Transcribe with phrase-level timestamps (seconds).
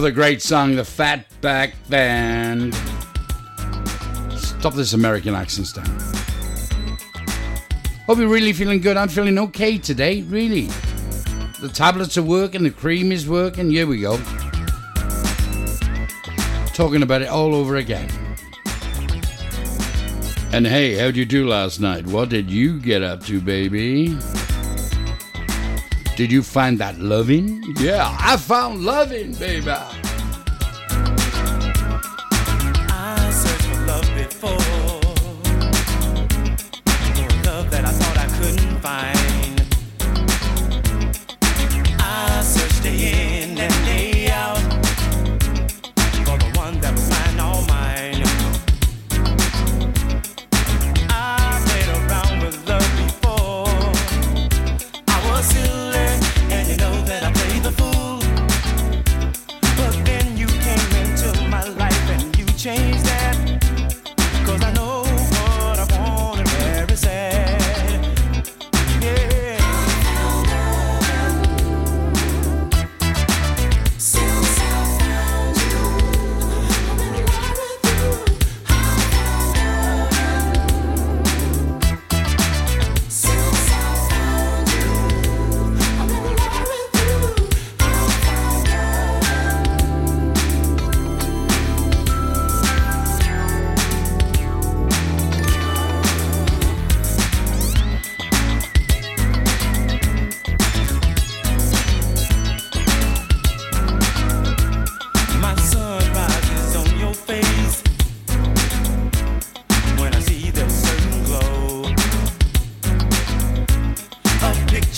[0.00, 2.74] of the great song, The Fatback Band.
[4.34, 5.84] Stop this American accent, Stan.
[8.06, 8.96] Hope you're really feeling good.
[8.96, 10.68] I'm feeling okay today, really.
[11.60, 13.70] The tablets are working, the cream is working.
[13.70, 14.16] Here we go.
[16.72, 18.08] Talking about it all over again.
[20.54, 22.06] And hey, how'd you do last night?
[22.06, 24.16] What did you get up to, baby?
[26.20, 27.64] Did you find that loving?
[27.78, 29.72] Yeah, I found loving, baby.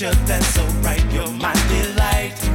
[0.03, 2.52] Picture that's so bright, you're my delight,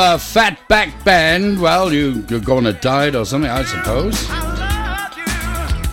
[0.00, 1.60] the Fatback Band.
[1.60, 4.26] Well, you, you're going to diet or something, I suppose.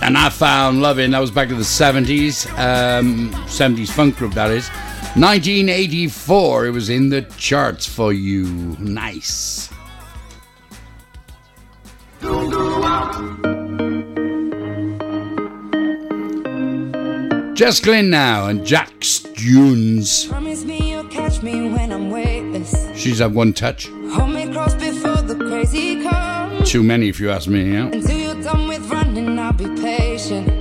[0.02, 1.12] And I found loving.
[1.12, 4.70] That was back in the 70s, um, 70s funk group, that is.
[5.20, 8.46] 1984, it was in the charts for you.
[8.80, 9.70] Nice.
[17.56, 20.28] Jess Glynne now and Jax Jones.
[20.28, 22.88] Promise me you'll catch me when I'm weightless.
[22.96, 23.90] She's had one touch.
[24.12, 26.70] Hold me close before the crazy comes.
[26.70, 27.74] Too many, if you ask me.
[27.74, 27.88] Yeah.
[27.88, 30.57] Until you're done with running, I'll be patient.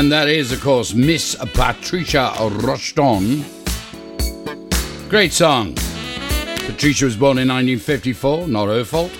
[0.00, 3.44] And that is, of course, Miss Patricia Rushen.
[5.10, 5.74] Great song.
[6.64, 9.12] Patricia was born in 1954, not her fault.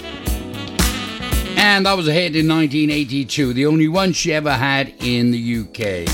[1.59, 5.59] And that was a hit in 1982, the only one she ever had in the
[5.61, 6.09] UK.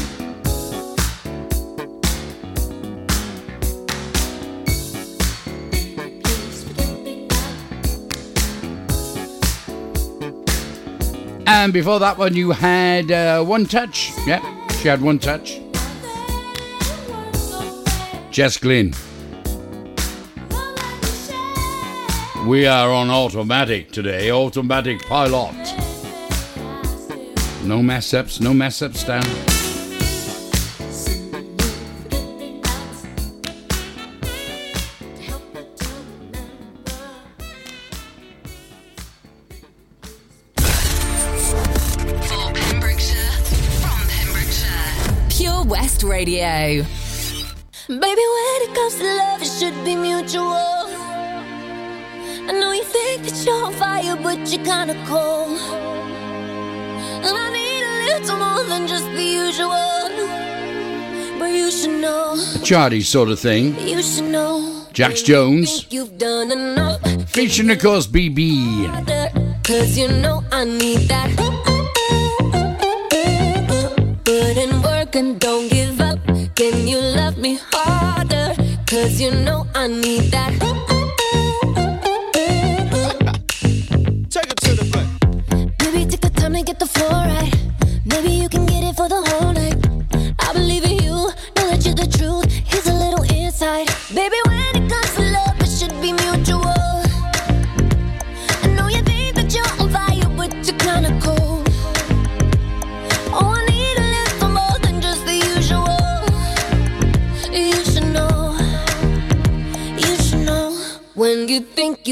[11.47, 14.11] And before that one, you had uh, One Touch.
[14.27, 14.43] Yep.
[14.43, 15.61] Yeah she had One Touch.
[18.31, 18.95] Jess Glynne.
[22.47, 25.55] We are on automatic today, automatic pilot.
[27.65, 29.56] No mess ups, no mess ups down.
[46.21, 46.83] Radio.
[47.89, 50.81] Baby, when it comes to love, it should be mutual.
[52.49, 55.61] I know you think that you're on fire, but you're kinda cold.
[57.27, 60.01] And I need a little more than just the usual.
[61.39, 62.25] But you should know,
[62.65, 63.65] Charlie sort of thing.
[63.87, 64.55] you should know.
[64.95, 65.71] Jax When you Jones.
[65.81, 67.01] think You've done enough.
[67.37, 68.89] Featuring, of course, Bebe.
[69.69, 71.29] Cause you know I need that.
[74.25, 75.76] Put in work and don't give up.
[76.57, 78.55] Can you love me harder?
[78.87, 80.96] Cause you know I need that.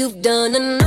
[0.05, 0.84] You've done enough,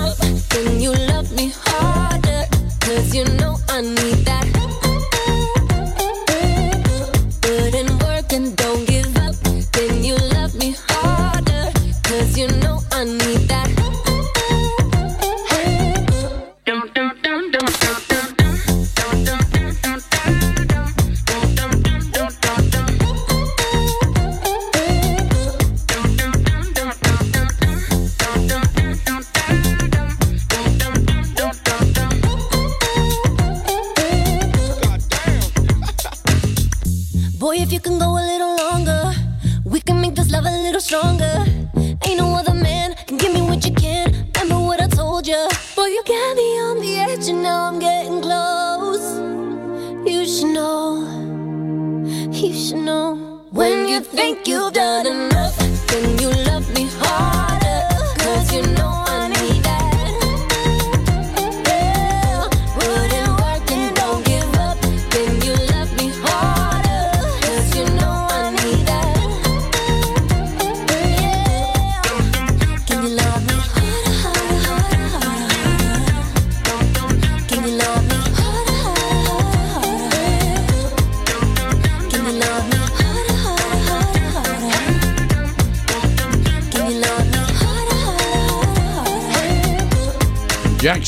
[53.99, 55.57] you think you've done enough,
[55.89, 56.48] then you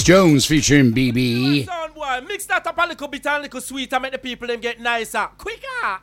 [0.01, 0.13] harder?
[0.13, 1.65] Jones featuring Bebe.
[1.65, 4.19] Sound boy, mix that up a little bit and a little sweet and make the
[4.19, 5.29] people them get nicer.
[5.39, 5.67] Quicker!
[5.83, 6.01] Ah!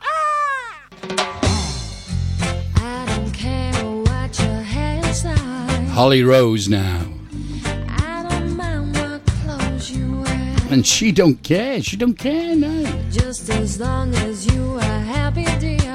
[2.75, 5.87] I don't care what your hairstyle.
[5.87, 7.05] Holly Rose now.
[7.89, 10.55] I don't mind what clothes you wear.
[10.69, 11.81] And she don't care.
[11.81, 12.83] She don't care, no.
[13.11, 15.86] Just as long as you are happy, dear.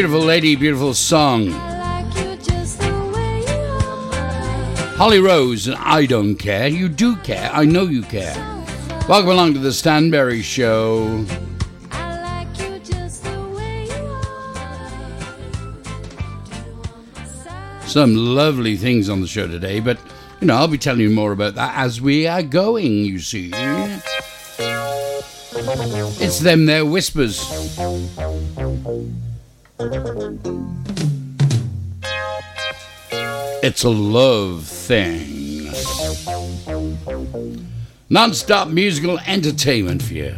[0.00, 1.50] Beautiful lady, beautiful song.
[4.96, 6.68] Holly Rose and I Don't Care.
[6.68, 7.50] You do care.
[7.52, 8.34] I know you care.
[9.06, 11.26] Welcome along to the Stanberry Show.
[17.84, 19.98] Some lovely things on the show today, but
[20.40, 23.50] you know, I'll be telling you more about that as we are going, you see.
[25.52, 27.38] It's them, their whispers.
[33.62, 35.68] It's a love thing.
[38.08, 40.36] Non stop musical entertainment for you.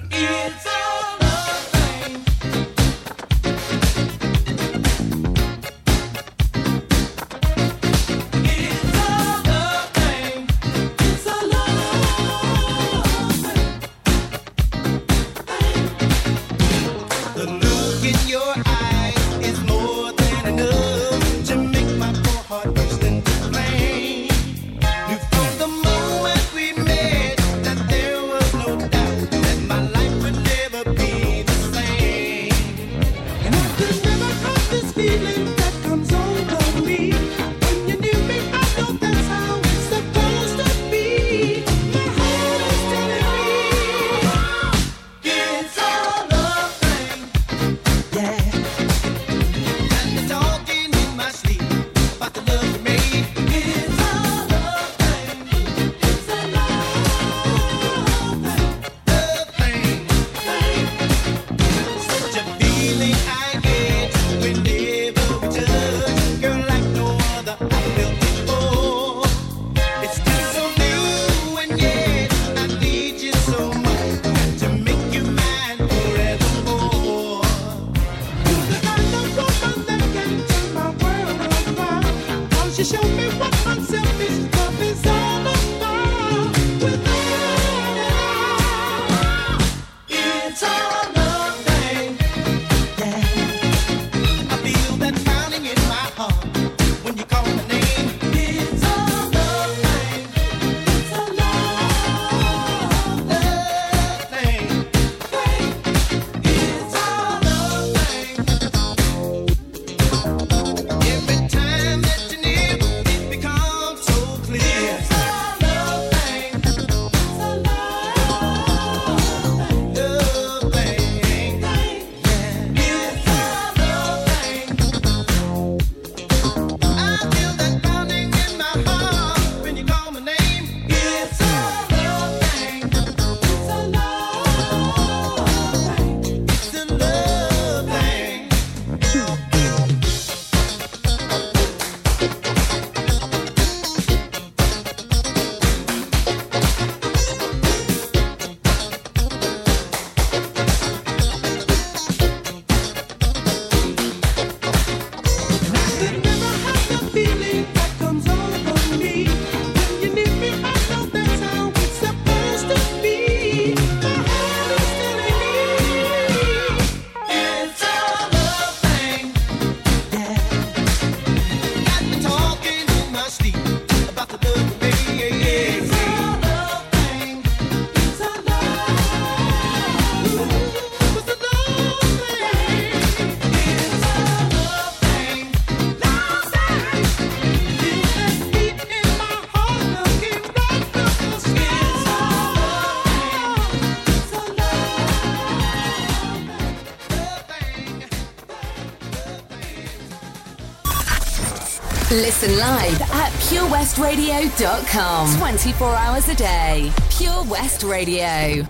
[202.13, 205.39] Listen live at purewestradio.com.
[205.39, 206.93] 24 hours a day.
[207.09, 208.67] Pure West Radio.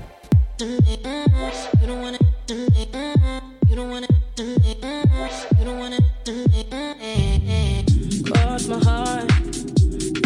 [8.24, 9.32] Cross my heart,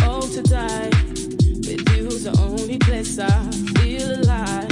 [0.03, 0.91] oh to die.
[1.65, 3.31] With you's the only place I
[3.81, 4.71] feel alive.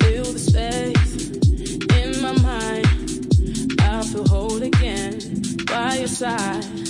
[0.00, 1.28] Feel the space
[2.00, 2.86] in my mind.
[3.82, 5.20] I feel whole again
[5.66, 6.81] by your side.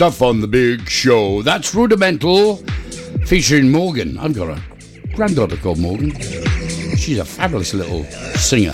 [0.00, 1.42] stuff on the big show.
[1.42, 2.56] That's Rudimental
[3.26, 4.16] featuring Morgan.
[4.16, 4.62] I've got a
[5.14, 6.18] granddaughter called Morgan.
[6.96, 8.04] She's a fabulous little
[8.38, 8.72] singer.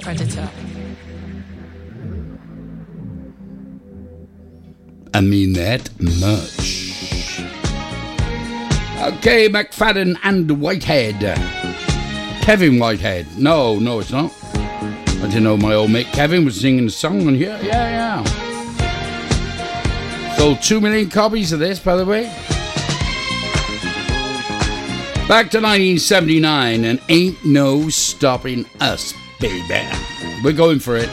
[0.00, 0.48] Predator.
[5.12, 7.40] I mean that much.
[9.18, 11.20] Okay, McFadden and Whitehead.
[12.40, 13.26] Kevin Whitehead.
[13.36, 14.32] No, no, it's not.
[14.54, 17.60] I didn't know my old mate Kevin was singing a song on here.
[17.62, 18.43] Yeah, yeah.
[20.36, 22.24] Sold 2 million copies of this, by the way.
[25.26, 29.88] Back to 1979, and ain't no stopping us, baby.
[30.44, 31.08] We're going for it.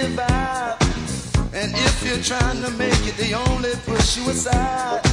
[0.00, 1.52] 65.
[1.52, 5.04] And if you're trying to make it, they only push you aside.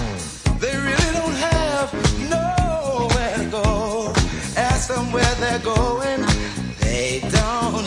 [0.61, 1.93] They really don't have
[2.29, 4.13] nowhere to go.
[4.55, 6.21] Ask them where they're going,
[6.79, 7.86] they don't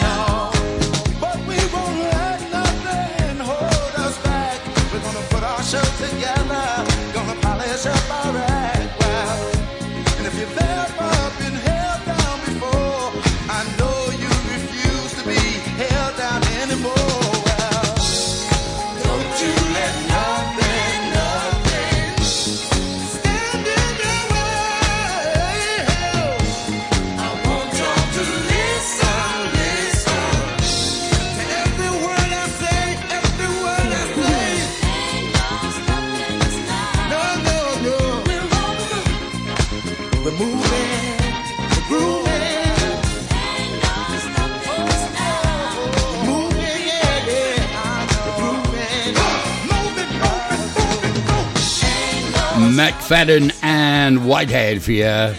[52.80, 55.34] McFadden and Whitehead for you.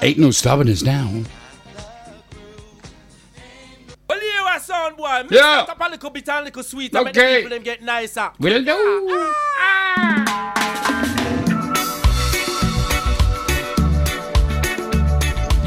[0.00, 1.10] Ain't no stopping us now.
[4.08, 5.24] Well, sound boy.
[5.30, 5.66] Yeah.
[5.68, 6.94] up a little bit and a little sweet.
[6.94, 7.34] and Okay.
[7.34, 8.30] the people them get nicer.
[8.38, 9.30] Will do.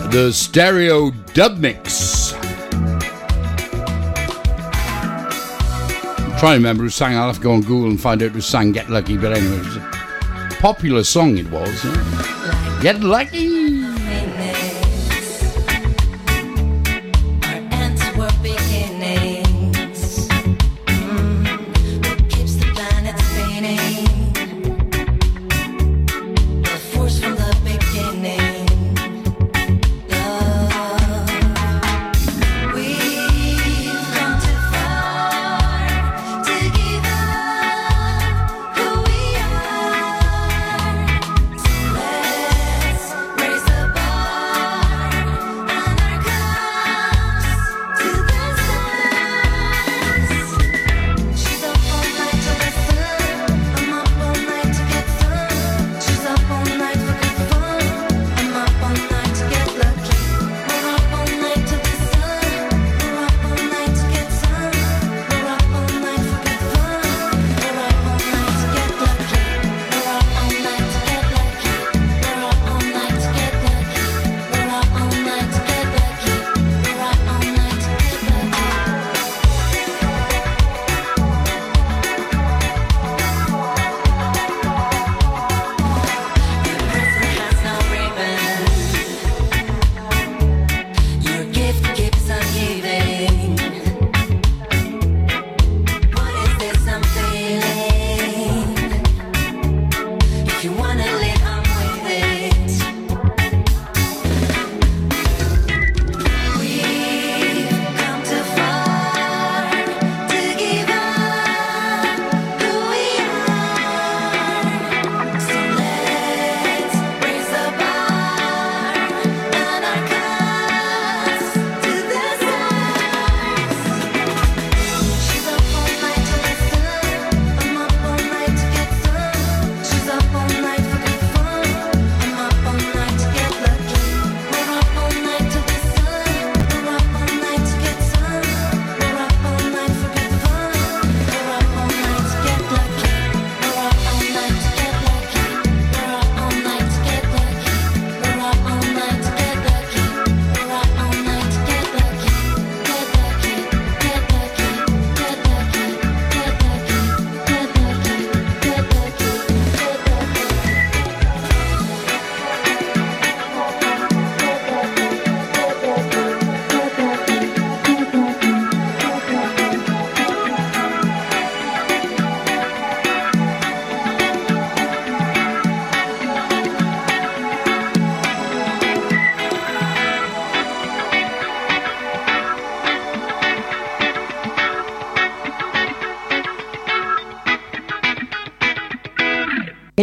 [0.09, 2.33] The stereo dub mix.
[2.33, 2.39] I'm
[6.39, 7.15] trying to remember who sang.
[7.15, 9.15] I'll have to go on Google and find out who sang Get Lucky.
[9.15, 9.91] But anyway, it was a
[10.59, 11.37] popular song.
[11.37, 11.83] It was.
[12.81, 13.86] Get Lucky.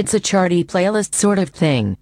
[0.04, 1.96] It's a charty playlist sort of thing.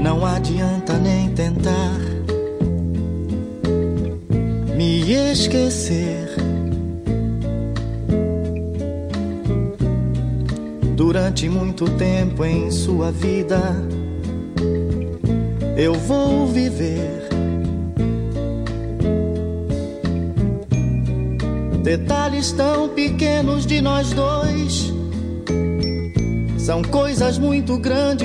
[0.00, 1.98] Não adianta nem tentar
[4.76, 6.36] me esquecer.
[10.94, 13.63] Durante muito tempo em sua vida,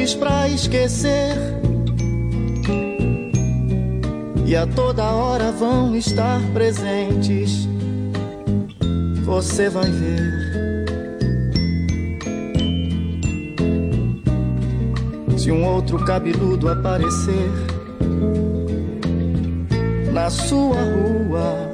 [0.09, 1.35] grandes pra esquecer.
[4.45, 7.67] E a toda hora vão estar presentes.
[9.23, 10.49] Você vai ver.
[15.37, 17.51] Se um outro cabeludo aparecer
[20.11, 21.69] na sua rua.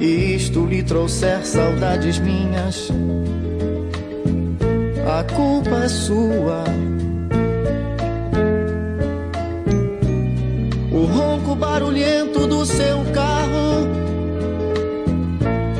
[0.00, 2.90] E isto lhe trouxer saudades minhas,
[5.18, 6.64] a culpa é sua.
[10.92, 13.88] O ronco barulhento do seu carro,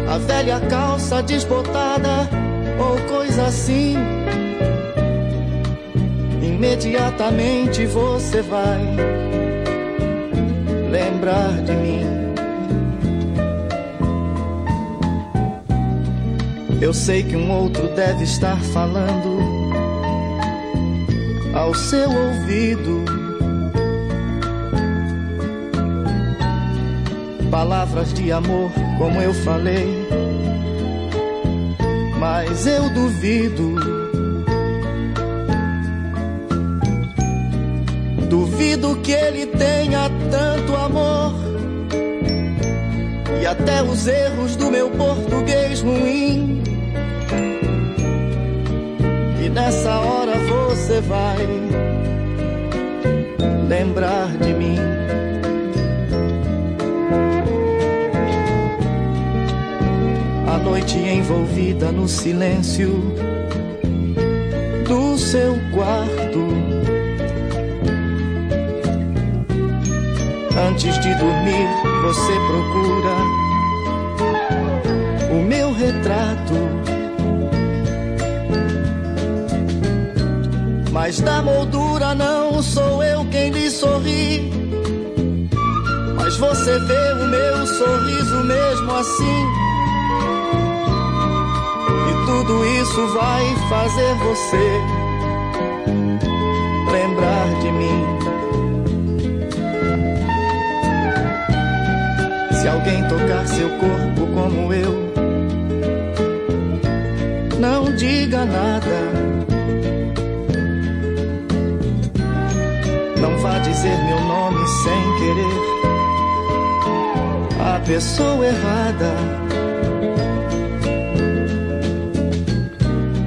[0.08, 2.28] a velha calça desbotada
[2.78, 3.96] ou coisa assim.
[6.42, 8.80] imediatamente você vai
[10.90, 12.19] lembrar de mim.
[16.80, 19.38] Eu sei que um outro deve estar falando
[21.52, 23.04] ao seu ouvido.
[27.50, 30.08] Palavras de amor, como eu falei,
[32.18, 33.74] mas eu duvido.
[38.30, 41.34] Duvido que ele tenha tanto amor.
[43.42, 46.49] E até os erros do meu português ruim.
[49.52, 51.38] Nessa hora você vai
[53.68, 54.76] lembrar de mim.
[60.46, 62.90] A noite envolvida no silêncio
[64.86, 66.40] do seu quarto.
[70.68, 71.68] Antes de dormir,
[72.02, 73.16] você procura
[75.32, 76.59] o meu retrato.
[81.10, 84.48] Mas da moldura não sou eu quem lhe sorri.
[86.14, 89.46] Mas você vê o meu sorriso mesmo assim.
[92.06, 94.80] E tudo isso vai fazer você
[96.92, 98.06] lembrar de mim.
[102.52, 104.94] Se alguém tocar seu corpo como eu,
[107.58, 109.49] não diga nada.
[113.40, 115.60] Vá dizer meu nome sem querer.
[117.58, 119.14] A pessoa errada.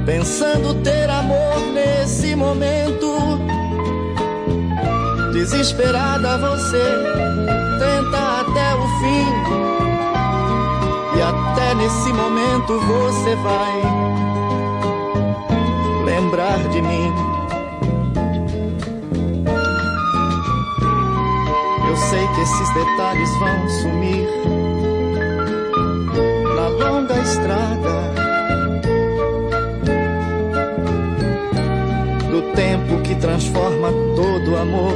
[0.05, 3.39] Pensando ter amor nesse momento.
[5.33, 6.83] Desesperada você
[7.79, 9.27] tenta até o fim.
[11.17, 13.81] E até nesse momento você vai
[16.05, 17.32] lembrar de mim.
[22.13, 24.27] Sei que esses detalhes vão sumir
[26.55, 27.95] na longa estrada
[32.29, 34.93] do tempo que transforma todo amor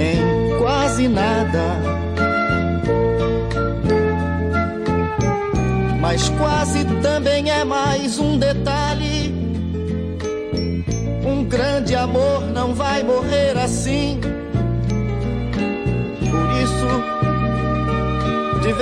[0.00, 1.82] em quase nada.
[6.00, 9.34] Mas quase também é mais um detalhe.
[11.26, 14.18] Um grande amor não vai morrer assim.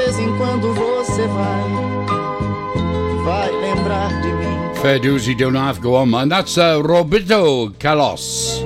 [0.05, 1.65] Vez em quando você vai,
[3.25, 4.75] vai lembrar de mim.
[4.83, 6.29] Fair dues, you don't have to go on, man.
[6.29, 8.61] That's uh, Roberto Carlos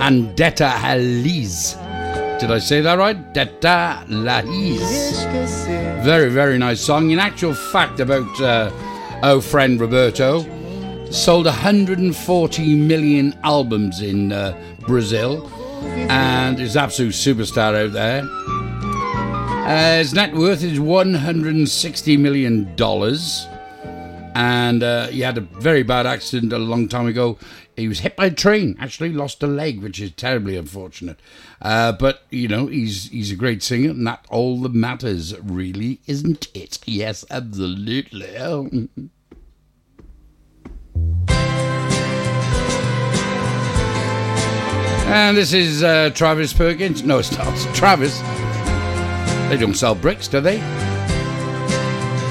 [0.00, 1.76] and Detta Haliz.
[2.40, 3.34] Did I say that right?
[3.34, 5.26] Detta Lahiz.
[6.02, 7.10] Very, very nice song.
[7.10, 8.70] In actual fact, about uh,
[9.22, 10.44] oh friend Roberto,
[11.10, 14.56] sold 140 million albums in uh,
[14.86, 15.46] Brazil,
[16.08, 18.26] and is absolute superstar out there.
[19.64, 23.46] Uh, his net worth is 160 million dollars,
[24.34, 27.38] and uh, he had a very bad accident a long time ago.
[27.76, 31.20] He was hit by a train, actually lost a leg, which is terribly unfortunate.
[31.60, 36.00] Uh, but you know, he's he's a great singer, and that all that matters, really,
[36.08, 36.80] isn't it?
[36.84, 38.36] Yes, absolutely.
[45.04, 47.02] And this is uh, Travis Perkins.
[47.02, 47.54] No, it's not.
[47.74, 48.18] Travis.
[49.52, 50.60] They don't sell bricks, do they?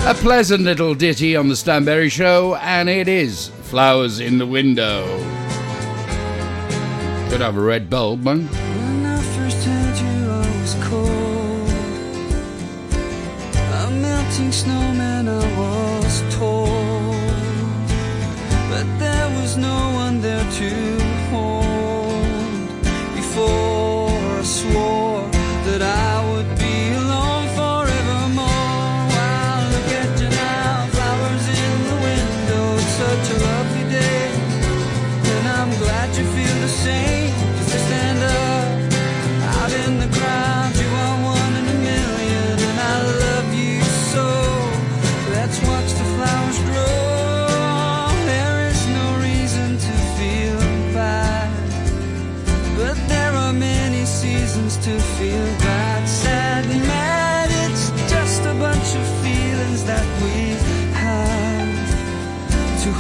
[0.08, 5.06] A pleasant little ditty on the Stanberry Show, and it is Flowers in the Window.
[7.30, 8.50] Could have a red bulb, man.
[14.52, 14.91] Snowman,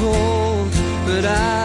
[0.02, 0.72] hold.
[1.06, 1.61] But I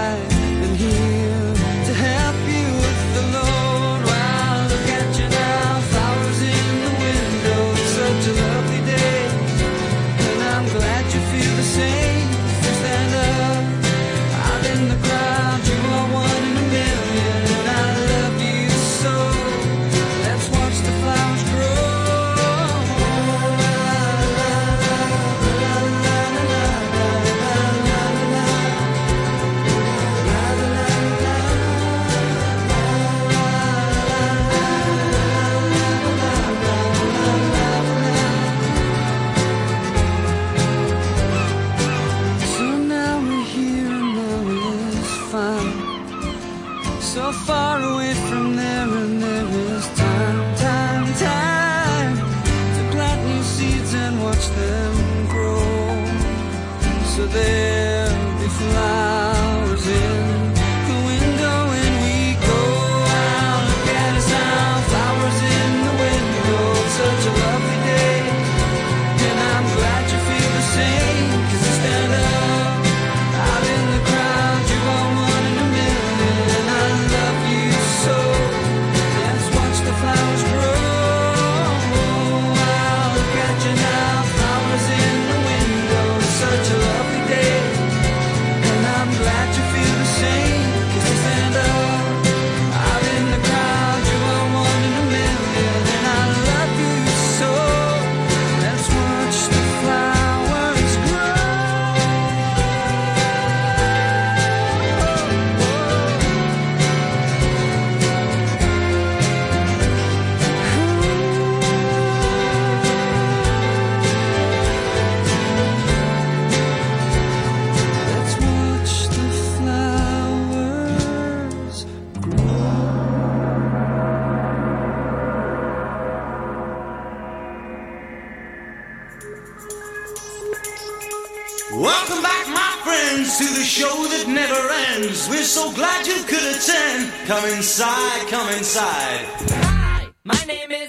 [137.26, 139.26] Come inside, come inside.
[139.50, 140.88] Hi, my name is.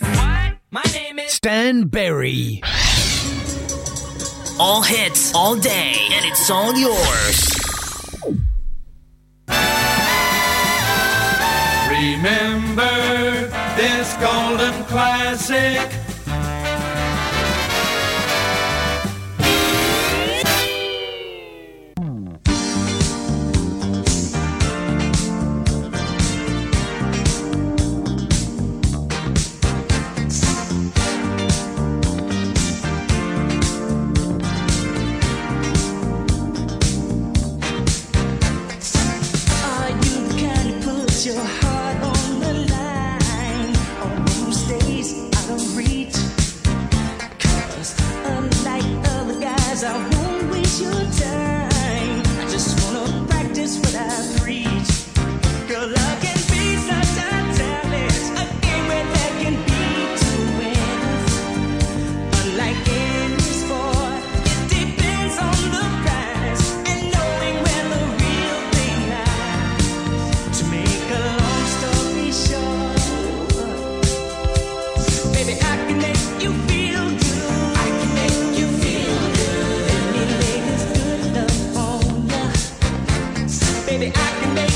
[0.70, 1.32] My name is.
[1.32, 2.62] Stan Berry.
[4.60, 7.42] All hits, all day, and it's all yours.
[11.90, 15.97] Remember this golden classic.
[84.00, 84.67] baby, I can make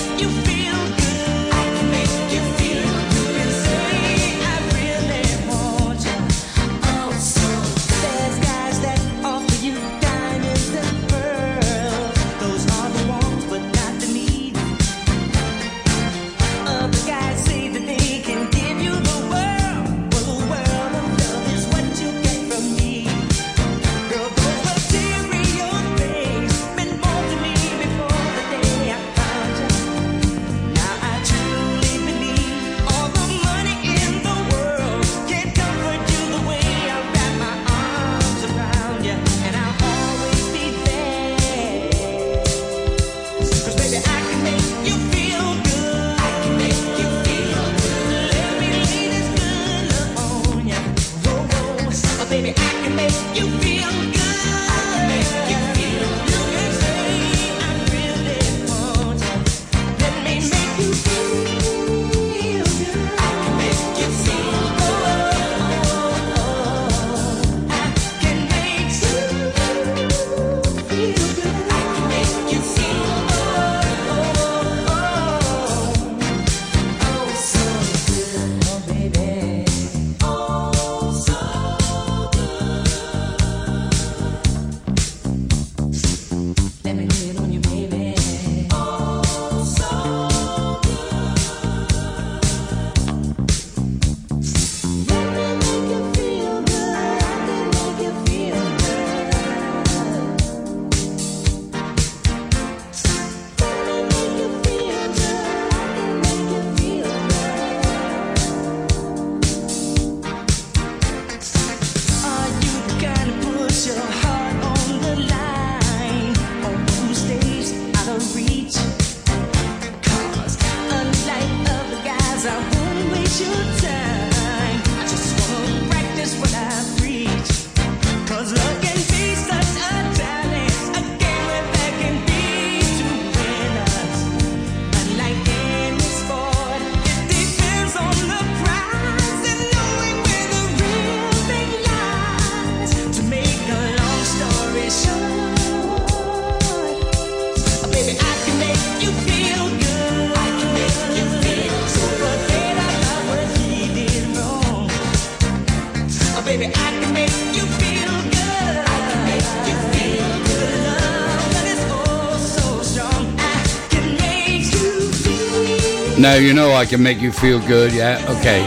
[166.21, 167.91] Now you know I can make you feel good.
[167.91, 168.61] Yeah, okay.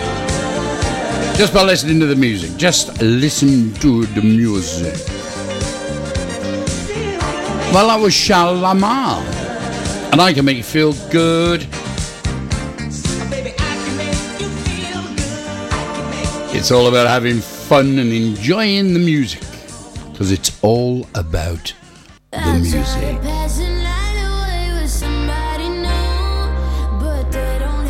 [1.39, 2.57] Just by listening to the music.
[2.57, 4.95] Just listen to the music.
[7.73, 9.23] Well, I was Shalamar.
[10.11, 11.65] And I can make you feel good.
[16.53, 19.45] It's all about having fun and enjoying the music.
[20.11, 21.73] Because it's all about
[22.33, 23.34] the music.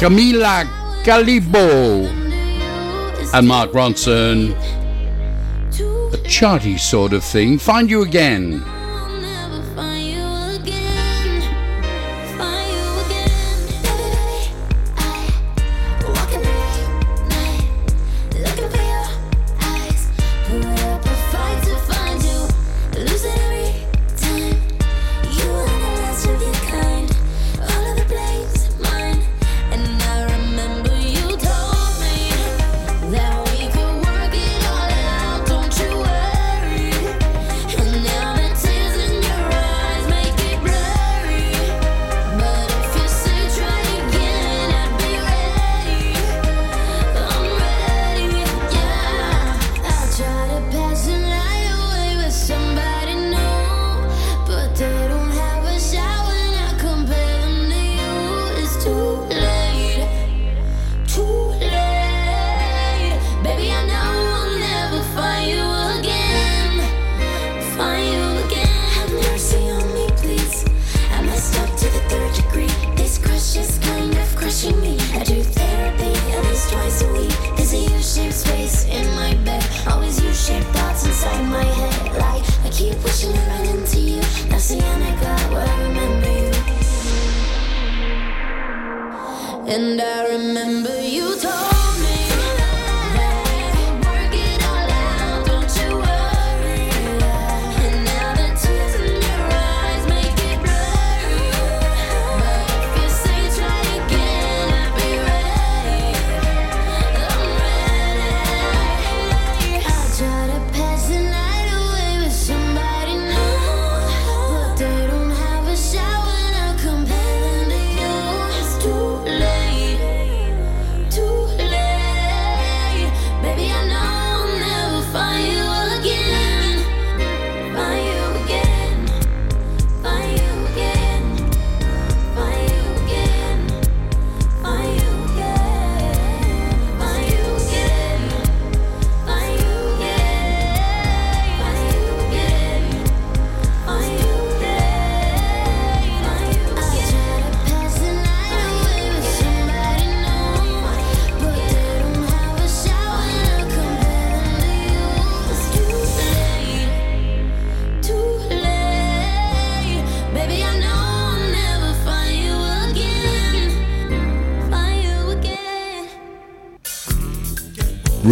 [0.05, 0.69] Camila
[1.03, 2.05] Cabello
[3.33, 4.51] and Mark Ronson.
[6.13, 7.59] A charty sort of thing.
[7.59, 8.63] Find you again.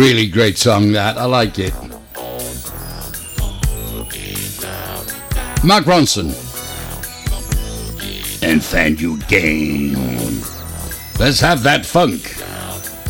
[0.02, 1.16] really great song that.
[1.16, 1.72] I like it.
[5.62, 6.30] Mark Ronson.
[8.42, 9.94] And thank you game.
[11.20, 12.34] Let's have that funk.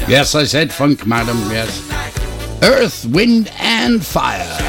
[0.06, 1.80] Yes, I said funk, madam, yes.
[2.62, 4.61] Earth, wind, and fire.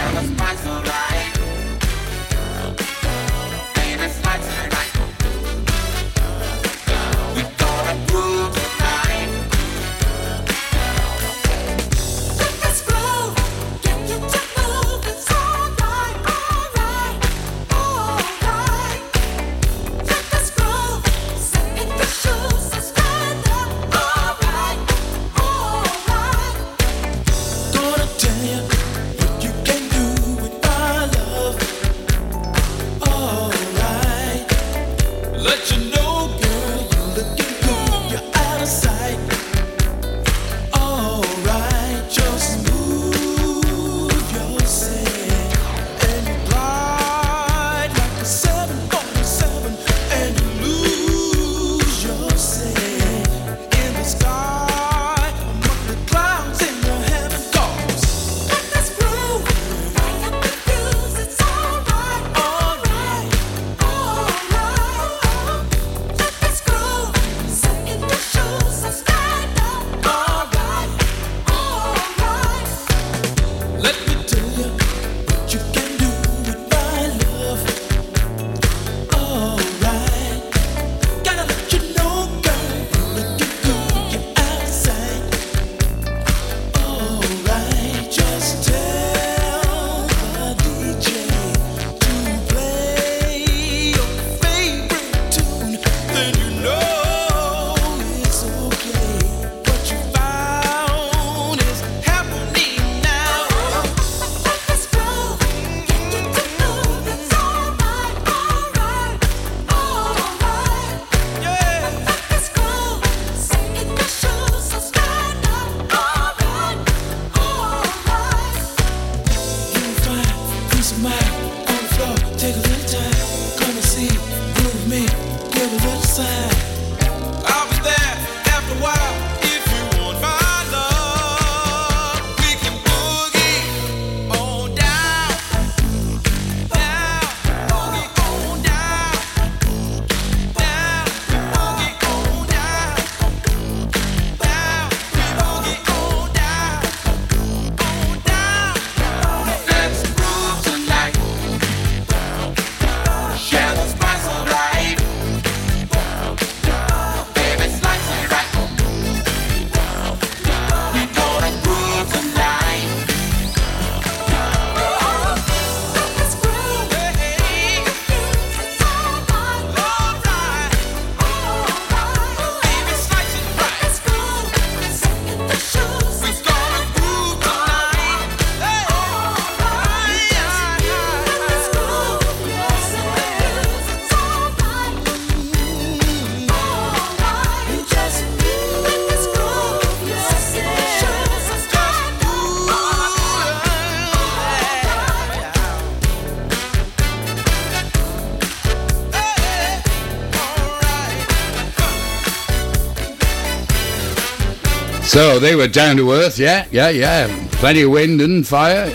[205.14, 207.48] So they were down to earth, yeah, yeah, yeah.
[207.52, 208.88] Plenty of wind and fire.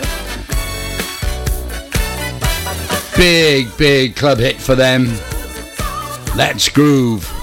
[3.15, 5.05] Big, big club hit for them.
[6.35, 7.38] Let's groove.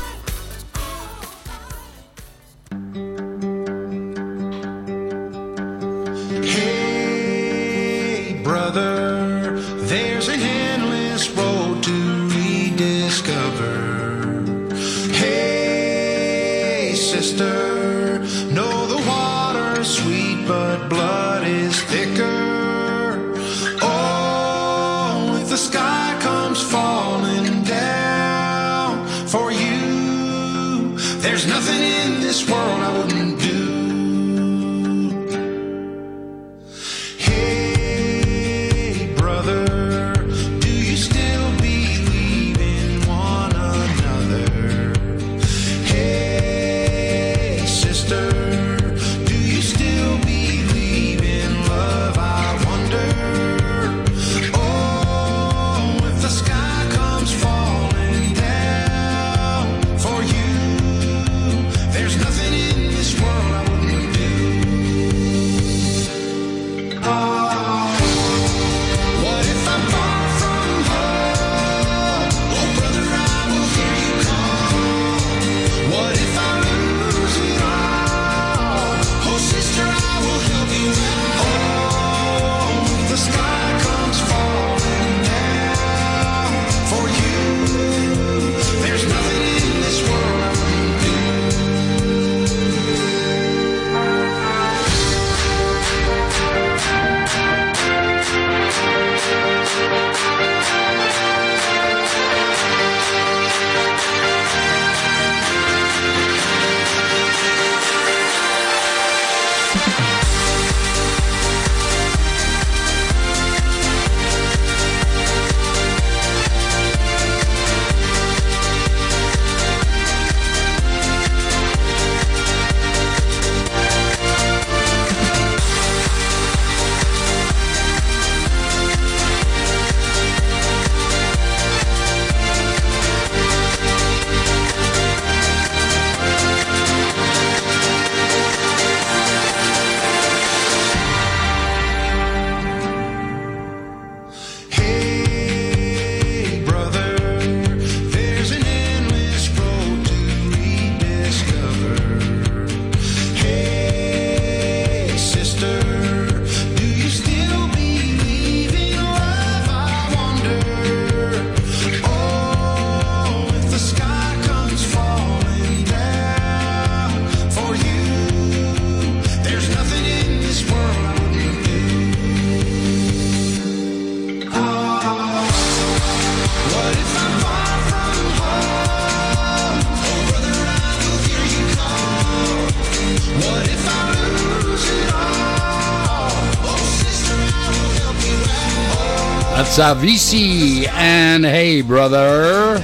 [189.57, 192.75] That's Avicii and Hey Brother.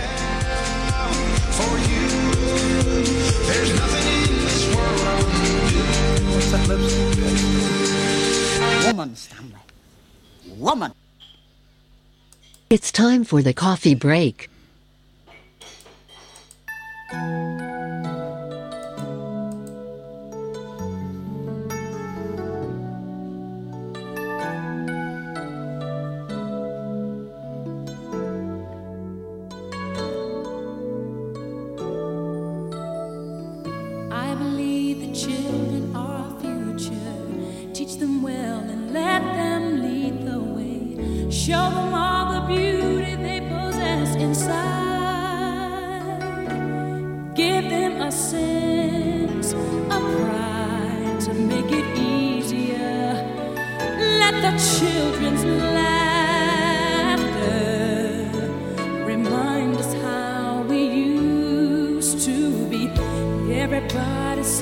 [8.86, 9.14] Woman,
[10.56, 10.92] Woman.
[12.70, 14.48] It's time for the coffee break.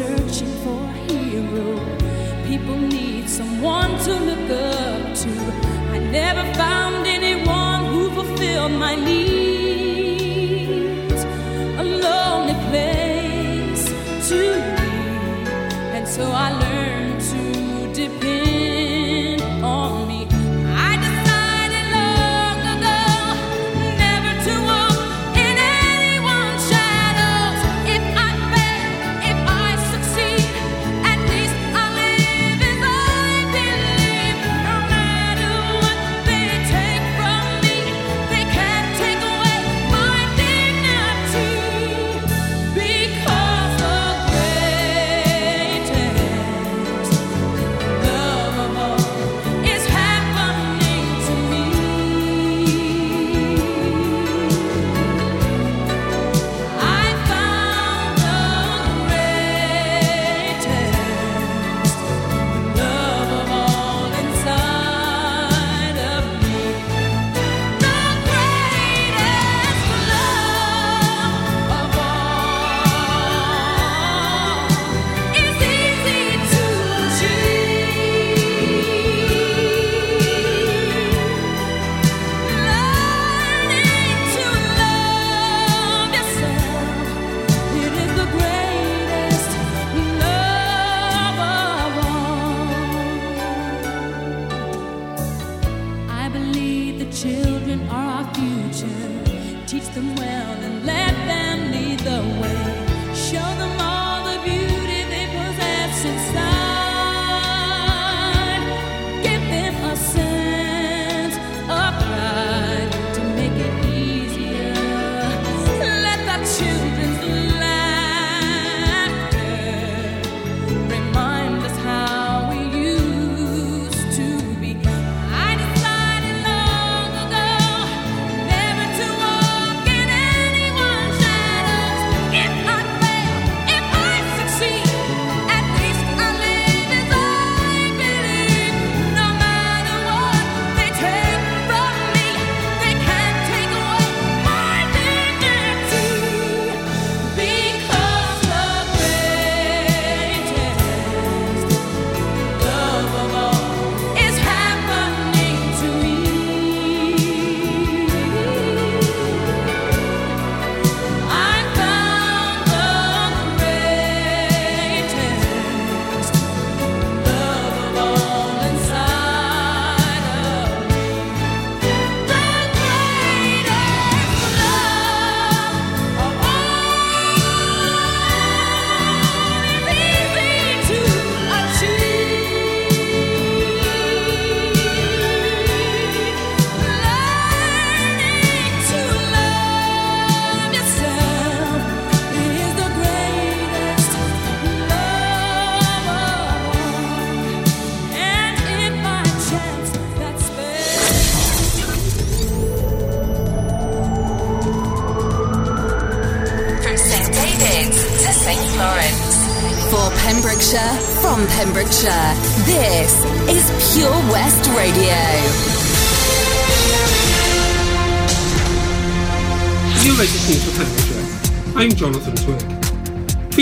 [0.01, 1.79] searching for a hero.
[2.49, 5.31] People need someone to look up to.
[5.95, 6.80] I never found.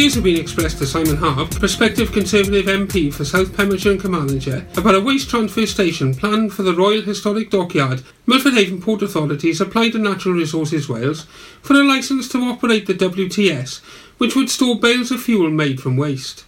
[0.08, 4.66] These have been expressed to Simon Hart, prospective Conservative MP for South Pembrokeshire and Carmarthenshire,
[4.74, 8.02] about a waste transfer station planned for the Royal Historic Dockyard.
[8.26, 11.24] Milford Haven Port Authority has applied to Natural Resources Wales
[11.60, 13.80] for a licence to operate the WTS,
[14.16, 16.46] which would store bales of fuel made from waste.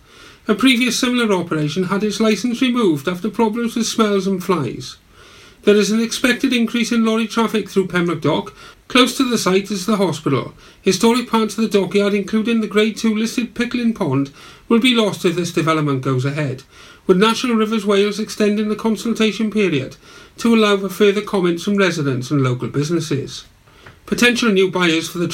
[0.48, 4.96] A previous similar operation had its licence removed after problems with smells and flies.
[5.64, 8.54] There is an expected increase in lorry traffic through Pembroke Dock
[8.90, 10.52] Close to the site is the hospital.
[10.82, 14.32] Historic parts of the dockyard, including the Grade 2 listed Pickling Pond,
[14.68, 16.64] will be lost if this development goes ahead,
[17.06, 19.96] with Natural Resources Wales extending the consultation period
[20.38, 23.44] to allow for further comments from residents and local businesses.
[24.06, 25.28] Potential new buyers for the